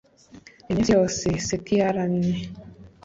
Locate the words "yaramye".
1.79-2.33